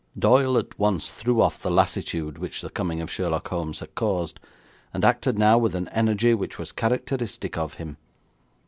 [0.17, 4.39] Doyle at once threw off the lassitude which the coming of Sherlock Holmes had caused,
[4.95, 7.97] and acted now with an energy which was characteristic of him.